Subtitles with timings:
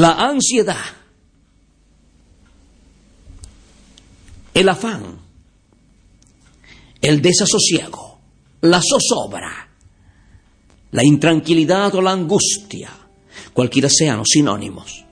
[0.00, 0.82] La ansiedad,
[4.54, 5.18] el afán,
[7.02, 8.18] el desasosiego,
[8.62, 9.68] la zozobra,
[10.92, 12.90] la intranquilidad o la angustia,
[13.52, 15.04] cualquiera sean los sinónimos,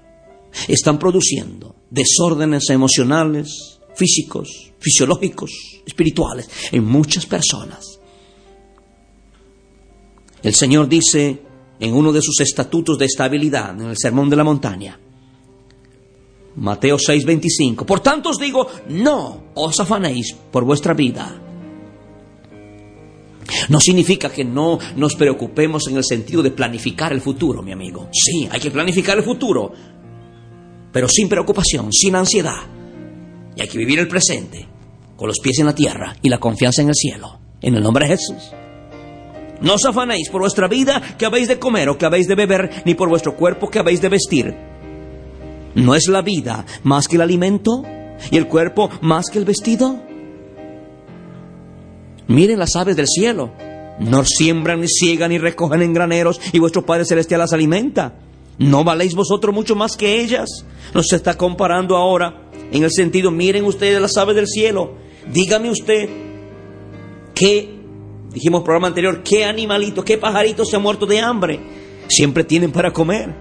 [0.66, 5.50] están produciendo desórdenes emocionales, físicos, fisiológicos,
[5.86, 8.00] espirituales en muchas personas.
[10.42, 11.42] El Señor dice
[11.80, 14.98] en uno de sus estatutos de estabilidad, en el Sermón de la Montaña,
[16.56, 21.40] Mateo 6:25, por tanto os digo, no os afanéis por vuestra vida.
[23.68, 28.08] No significa que no nos preocupemos en el sentido de planificar el futuro, mi amigo.
[28.12, 29.72] Sí, hay que planificar el futuro,
[30.92, 32.60] pero sin preocupación, sin ansiedad.
[33.56, 34.66] Y hay que vivir el presente,
[35.16, 37.38] con los pies en la tierra y la confianza en el cielo.
[37.60, 38.52] En el nombre de Jesús.
[39.60, 42.82] No os afanéis por vuestra vida que habéis de comer o que habéis de beber,
[42.84, 44.54] ni por vuestro cuerpo que habéis de vestir.
[45.74, 47.82] ¿No es la vida más que el alimento
[48.30, 50.00] y el cuerpo más que el vestido?
[52.28, 53.52] Miren las aves del cielo.
[53.98, 58.14] No siembran, ni ciegan, ni recogen en graneros, y vuestro Padre Celestial las alimenta.
[58.58, 60.64] ¿No valéis vosotros mucho más que ellas?
[60.94, 64.94] Nos está comparando ahora en el sentido, miren ustedes las aves del cielo.
[65.32, 66.08] Dígame usted,
[67.34, 67.77] ¿qué,
[68.32, 71.60] dijimos en el programa anterior, qué animalito, qué pajarito se ha muerto de hambre?
[72.08, 73.34] Siempre tienen para comer.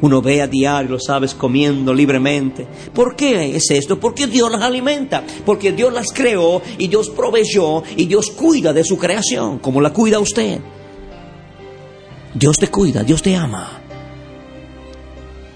[0.00, 2.66] Uno ve a diario los aves comiendo libremente.
[2.94, 3.98] ¿Por qué es esto?
[3.98, 8.84] Porque Dios las alimenta, porque Dios las creó y Dios proveyó y Dios cuida de
[8.84, 10.60] su creación, como la cuida usted.
[12.34, 13.82] Dios te cuida, Dios te ama.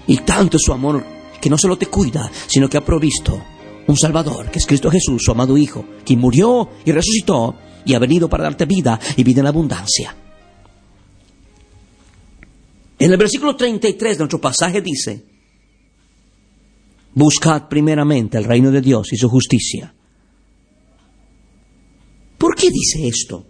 [0.07, 1.03] Y tanto es su amor
[1.39, 3.41] que no solo te cuida, sino que ha provisto
[3.87, 7.55] un Salvador, que es Cristo Jesús, su amado Hijo, quien murió y resucitó
[7.85, 10.15] y ha venido para darte vida y vida en abundancia.
[12.99, 15.25] En el versículo 33 de nuestro pasaje dice,
[17.13, 19.93] buscad primeramente el reino de Dios y su justicia.
[22.37, 23.45] ¿Por qué dice esto?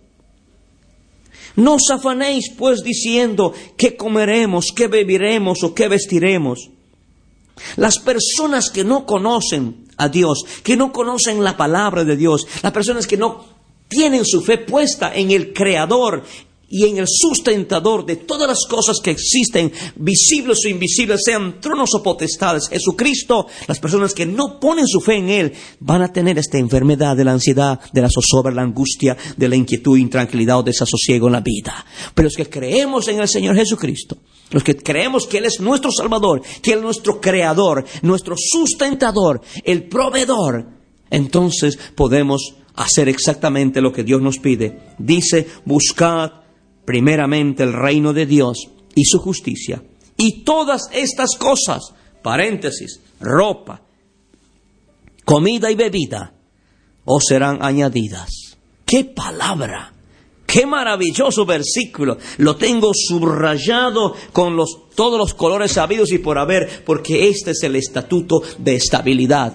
[1.56, 6.70] No os afanéis pues diciendo qué comeremos, qué beberemos o qué vestiremos.
[7.76, 12.72] Las personas que no conocen a Dios, que no conocen la palabra de Dios, las
[12.72, 13.53] personas que no
[13.94, 16.24] tienen su fe puesta en el Creador
[16.74, 21.94] y en el sustentador de todas las cosas que existen, visibles o invisibles, sean tronos
[21.94, 26.40] o potestades, Jesucristo, las personas que no ponen su fe en Él, van a tener
[26.40, 30.64] esta enfermedad de la ansiedad, de la zozobra, la angustia, de la inquietud, intranquilidad o
[30.64, 31.86] desasosiego en la vida.
[32.16, 34.18] Pero los que creemos en el Señor Jesucristo,
[34.50, 39.42] los que creemos que Él es nuestro Salvador, que Él es nuestro Creador, nuestro sustentador,
[39.64, 40.66] el proveedor,
[41.12, 44.80] entonces podemos hacer exactamente lo que Dios nos pide.
[44.98, 46.32] Dice, buscad
[46.86, 49.84] primeramente el reino de Dios y su justicia.
[50.18, 53.82] Y todas estas cosas, paréntesis, ropa,
[55.26, 56.34] comida y bebida,
[57.06, 58.58] os serán añadidas.
[58.86, 59.94] ¡Qué palabra!
[60.46, 62.18] ¡Qué maravilloso versículo!
[62.38, 67.64] Lo tengo subrayado con los, todos los colores sabidos y por haber, porque este es
[67.64, 69.54] el estatuto de estabilidad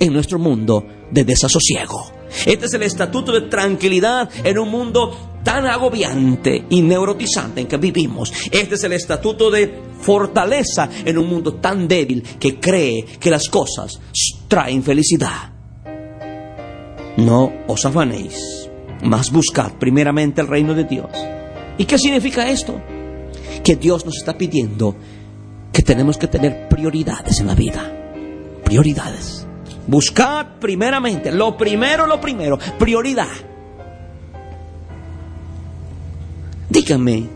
[0.00, 2.23] en nuestro mundo de desasosiego.
[2.46, 7.76] Este es el estatuto de tranquilidad en un mundo tan agobiante y neurotizante en que
[7.76, 8.32] vivimos.
[8.50, 13.48] Este es el estatuto de fortaleza en un mundo tan débil que cree que las
[13.48, 14.00] cosas
[14.48, 15.52] traen felicidad.
[17.16, 18.68] No os afanéis,
[19.02, 21.10] mas buscad primeramente el reino de Dios.
[21.78, 22.80] ¿Y qué significa esto?
[23.62, 24.96] Que Dios nos está pidiendo
[25.72, 27.92] que tenemos que tener prioridades en la vida.
[28.64, 29.43] Prioridades.
[29.86, 33.28] Buscad primeramente, lo primero, lo primero, prioridad.
[36.70, 37.28] Dígame,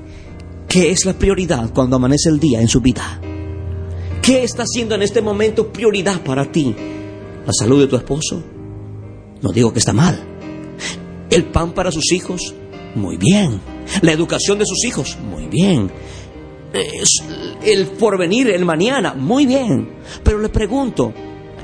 [0.67, 3.21] ¿qué es la prioridad cuando amanece el día en su vida?
[4.23, 6.75] ¿Qué está siendo en este momento prioridad para ti?
[7.47, 8.43] ¿La salud de tu esposo?
[9.41, 10.19] No digo que está mal.
[11.31, 12.55] ¿El pan para sus hijos?
[12.95, 13.61] Muy bien.
[14.03, 15.17] ¿La educación de sus hijos?
[15.31, 15.91] Muy bien.
[17.65, 19.15] El porvenir, el mañana?
[19.15, 19.89] Muy bien.
[20.23, 21.13] Pero le pregunto,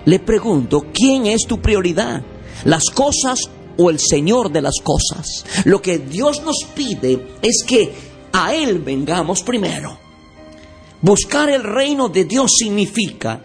[0.04, 2.22] le pregunto, ¿quién es tu prioridad?
[2.64, 5.44] ¿Las cosas o el Señor de las cosas.
[5.64, 7.92] Lo que Dios nos pide es que
[8.32, 9.98] a Él vengamos primero.
[11.00, 13.40] Buscar el reino de Dios significa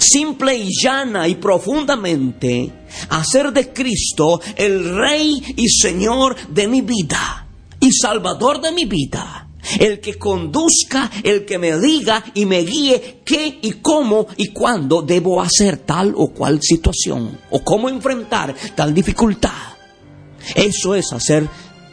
[0.00, 2.72] simple y llana y profundamente
[3.10, 7.46] hacer de Cristo el Rey y Señor de mi vida
[7.78, 9.45] y Salvador de mi vida
[9.78, 15.02] el que conduzca, el que me diga y me guíe qué y cómo y cuándo
[15.02, 19.76] debo hacer tal o cual situación o cómo enfrentar tal dificultad.
[20.54, 21.48] Eso es hacer,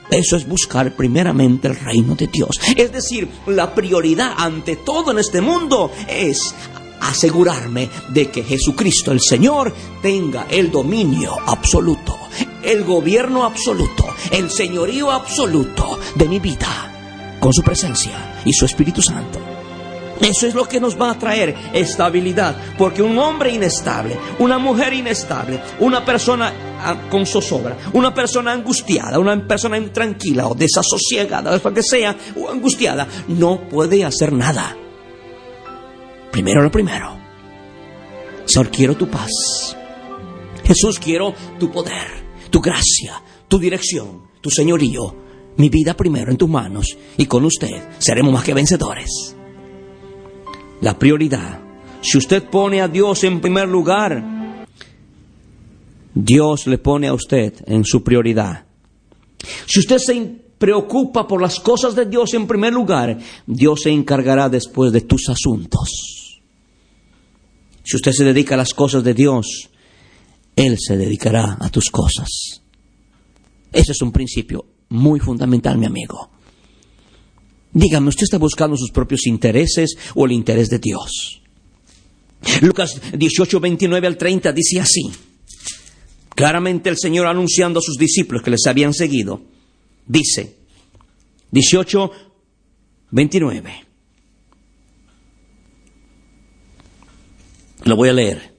[0.10, 2.60] eso es buscar primeramente el reino de Dios.
[2.75, 6.54] Es decir, la prioridad ante todo en este mundo es
[7.02, 12.18] asegurarme de que Jesucristo el Señor tenga el dominio absoluto,
[12.64, 16.93] el gobierno absoluto, el señorío absoluto de mi vida
[17.44, 19.38] con su presencia y su Espíritu Santo.
[20.22, 24.94] Eso es lo que nos va a traer estabilidad, porque un hombre inestable, una mujer
[24.94, 31.74] inestable, una persona ah, con zozobra, una persona angustiada, una persona intranquila o desasosiegada, o
[31.74, 34.78] que sea, o angustiada, no puede hacer nada.
[36.31, 37.18] Primero lo primero.
[38.46, 39.75] Señor, quiero tu paz.
[40.63, 42.07] Jesús, quiero tu poder,
[42.50, 45.23] tu gracia, tu dirección, tu señorío,
[45.57, 49.35] mi vida primero en tus manos y con usted seremos más que vencedores.
[50.81, 51.61] La prioridad.
[52.01, 54.65] Si usted pone a Dios en primer lugar,
[56.13, 58.65] Dios le pone a usted en su prioridad.
[59.65, 64.50] Si usted se preocupa por las cosas de Dios en primer lugar, Dios se encargará
[64.50, 66.41] después de tus asuntos.
[67.83, 69.69] Si usted se dedica a las cosas de Dios,
[70.55, 72.61] Él se dedicará a tus cosas.
[73.71, 76.30] Ese es un principio muy fundamental, mi amigo.
[77.71, 81.41] Dígame, ¿usted está buscando sus propios intereses o el interés de Dios?
[82.62, 85.12] Lucas 18, 29 al 30 dice así.
[86.35, 89.41] Claramente el Señor anunciando a sus discípulos que les habían seguido,
[90.07, 90.57] dice,
[91.51, 92.12] 18,
[93.12, 93.86] 29.
[97.86, 98.52] Lo voy a leer.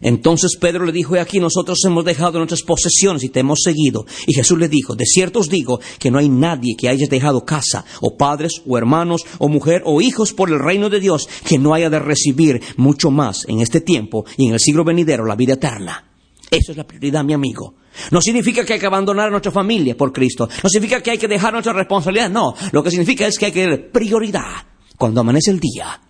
[0.00, 4.04] Entonces Pedro le dijo, he aquí nosotros hemos dejado nuestras posesiones y te hemos seguido.
[4.26, 7.44] Y Jesús le dijo, de cierto os digo que no hay nadie que haya dejado
[7.44, 11.58] casa, o padres, o hermanos, o mujer, o hijos por el reino de Dios, que
[11.58, 15.36] no haya de recibir mucho más en este tiempo y en el siglo venidero la
[15.36, 16.12] vida eterna.
[16.50, 17.74] Eso es la prioridad, mi amigo.
[18.10, 20.48] No significa que hay que abandonar a nuestra familia por Cristo.
[20.62, 22.30] No significa que hay que dejar nuestra responsabilidad.
[22.30, 24.66] No, lo que significa es que hay que prioridad
[24.96, 26.00] cuando amanece el día.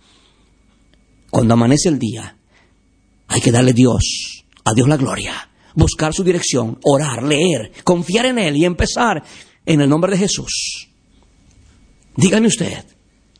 [1.31, 2.37] Cuando amanece el día
[3.29, 8.39] hay que darle Dios, a Dios la gloria, buscar su dirección, orar, leer, confiar en
[8.39, 9.23] Él y empezar
[9.65, 10.89] en el nombre de Jesús.
[12.17, 12.85] Dígame usted,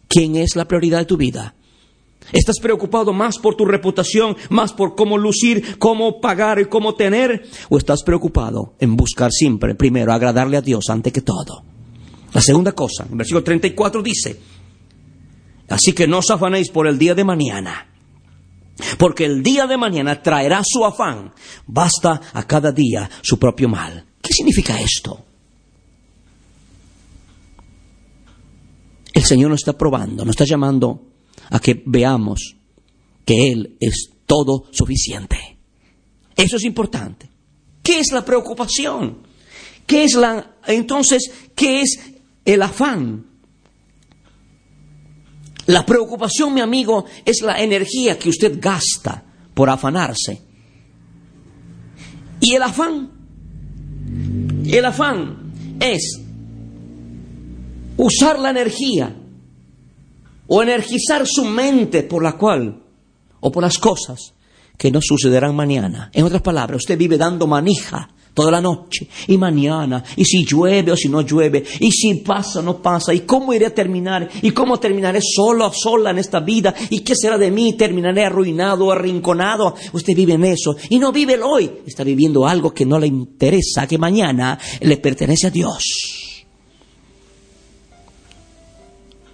[0.09, 1.55] ¿quién es la prioridad de tu vida?
[2.33, 7.47] ¿Estás preocupado más por tu reputación, más por cómo lucir, cómo pagar y cómo tener?
[7.69, 11.63] ¿O estás preocupado en buscar siempre, primero, agradarle a Dios ante que todo?
[12.33, 14.41] La segunda cosa, en versículo 34 dice,
[15.69, 17.96] así que no os afanéis por el día de mañana
[18.99, 21.33] porque el día de mañana traerá su afán.
[21.67, 24.05] Basta a cada día su propio mal.
[24.21, 25.25] ¿Qué significa esto?
[29.13, 31.07] El Señor nos está probando, nos está llamando
[31.51, 32.57] a que veamos
[33.25, 35.57] que Él es todo suficiente.
[36.37, 37.31] Eso es importante.
[37.83, 39.23] ¿Qué es la preocupación?
[39.87, 41.99] ¿Qué es la entonces qué es
[42.45, 43.25] el afán?
[45.67, 50.43] La preocupación, mi amigo, es la energía que usted gasta por afanarse.
[52.41, 53.11] Y el afán,
[54.67, 56.21] el afán es
[57.97, 59.17] usar la energía
[60.47, 62.83] o energizar su mente por la cual
[63.41, 64.35] o por las cosas
[64.77, 66.11] que no sucederán mañana.
[66.13, 70.93] En otras palabras, usted vive dando manija toda la noche y mañana, y si llueve
[70.93, 74.29] o si no llueve, y si pasa o no pasa, y cómo iré a terminar,
[74.43, 78.93] y cómo terminaré solo sola en esta vida, y qué será de mí, terminaré arruinado
[78.93, 79.75] arrinconado.
[79.95, 83.07] Usted vive en eso y no vive el hoy, está viviendo algo que no le
[83.07, 86.45] interesa, que mañana le pertenece a Dios.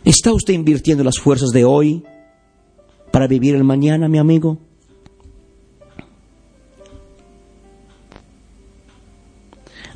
[0.05, 2.05] ¿Está usted invirtiendo las fuerzas de hoy
[3.11, 4.59] para vivir el mañana, mi amigo?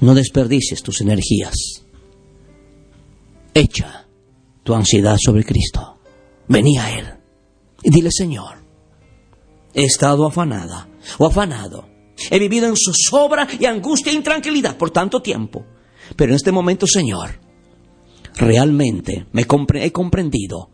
[0.00, 1.54] No desperdicies tus energías.
[3.54, 4.06] Echa
[4.62, 5.98] tu ansiedad sobre Cristo.
[6.48, 7.06] Vení a Él
[7.82, 8.58] y dile, Señor,
[9.74, 10.88] he estado afanada
[11.18, 11.88] o afanado.
[12.30, 15.64] He vivido en zozobra y angustia e intranquilidad por tanto tiempo.
[16.16, 17.40] Pero en este momento, Señor,
[18.34, 20.70] realmente me he comprendido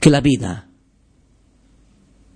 [0.00, 0.70] que la vida,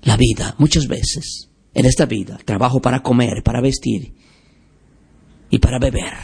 [0.02, 2.38] la vida muchas veces en esta vida.
[2.44, 4.14] Trabajo para comer, para vestir
[5.50, 6.14] y para beber.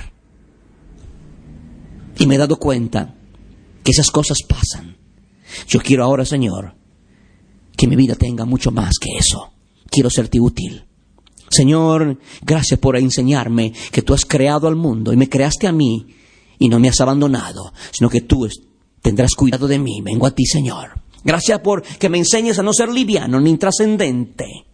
[2.19, 3.15] Y me he dado cuenta
[3.83, 4.97] que esas cosas pasan.
[5.69, 6.75] Yo quiero ahora, Señor,
[7.77, 9.53] que mi vida tenga mucho más que eso.
[9.91, 10.85] Quiero serte útil.
[11.49, 16.07] Señor, gracias por enseñarme que tú has creado al mundo y me creaste a mí
[16.59, 18.49] y no me has abandonado, sino que tú
[19.01, 20.01] tendrás cuidado de mí.
[20.03, 21.01] Vengo a ti, Señor.
[21.23, 24.65] Gracias por que me enseñes a no ser liviano ni intrascendente.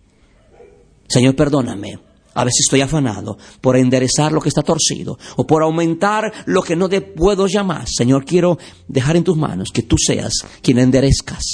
[1.09, 1.99] Señor, perdóname.
[2.35, 6.77] A veces estoy afanado por enderezar lo que está torcido o por aumentar lo que
[6.77, 7.87] no puedo llamar.
[7.89, 8.59] Señor, quiero
[8.89, 11.45] dejar en tus manos que tú seas quien enderezcas,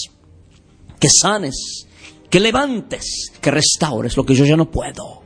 [0.99, 1.87] que sanes,
[2.31, 5.23] que levantes, que restaures lo que yo ya no puedo.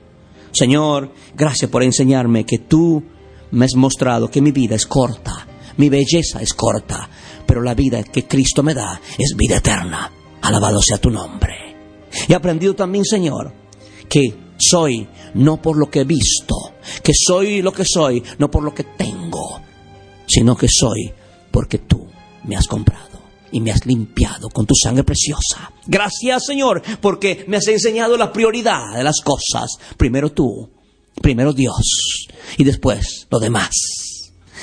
[0.53, 3.03] Señor, gracias por enseñarme que tú
[3.53, 7.09] me has mostrado que mi vida es corta, mi belleza es corta,
[7.47, 10.11] pero la vida que Cristo me da es vida eterna.
[10.43, 11.55] Alabado sea tu nombre.
[12.29, 13.53] He aprendido también, Señor,
[14.09, 16.55] que soy no por lo que he visto,
[17.03, 19.61] que soy lo que soy no por lo que tengo,
[20.27, 21.13] sino que soy
[21.51, 22.07] porque tú
[22.45, 25.73] me has comprado y me has limpiado con tu sangre preciosa.
[25.87, 29.79] Gracias Señor, porque me has enseñado la prioridad de las cosas.
[29.97, 30.71] Primero tú,
[31.21, 33.73] primero Dios y después lo demás.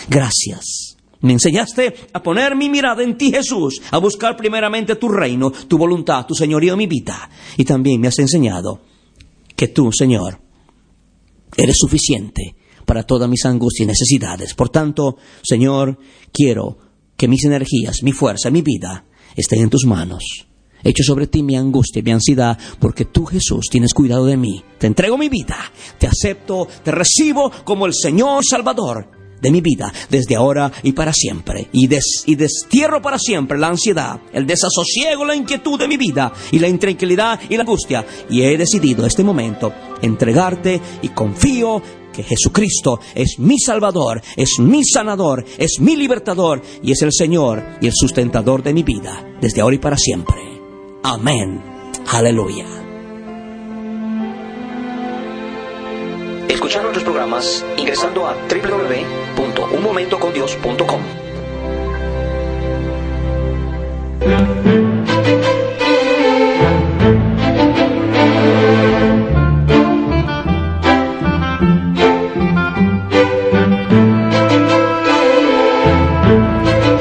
[0.07, 0.95] Gracias.
[1.21, 5.77] Me enseñaste a poner mi mirada en ti, Jesús, a buscar primeramente tu reino, tu
[5.77, 7.29] voluntad, tu señorío en mi vida.
[7.57, 8.79] Y también me has enseñado
[9.59, 10.39] que tú, Señor,
[11.57, 14.53] eres suficiente para todas mis angustias y necesidades.
[14.53, 15.99] Por tanto, Señor,
[16.31, 16.77] quiero
[17.17, 19.03] que mis energías, mi fuerza, mi vida
[19.35, 20.23] estén en tus manos.
[20.81, 24.63] Echo sobre ti mi angustia y mi ansiedad, porque tú, Jesús, tienes cuidado de mí.
[24.77, 25.57] Te entrego mi vida,
[25.97, 31.13] te acepto, te recibo como el Señor Salvador de mi vida desde ahora y para
[31.13, 31.69] siempre.
[31.71, 36.67] Y, destierro para siempre la ansiedad, el desasosiego, la inquietud de mi vida y la
[36.67, 38.05] intranquilidad y la angustia.
[38.29, 41.81] Y he decidido este momento entregarte y confío
[42.13, 47.63] que Jesucristo es mi Salvador, es mi sanador, es mi libertador y es el Señor
[47.81, 50.37] y el sustentador de mi vida desde ahora y para siempre.
[51.03, 51.61] Amén.
[52.11, 52.88] Aleluya.
[56.49, 61.01] Escuchar nuestros programas ingresando a www.unmomentocondios.com.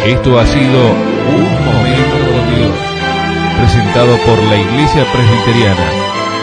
[0.07, 2.77] Esto ha sido Un Momento con Dios,
[3.59, 6.18] presentado por la Iglesia Presbiteriana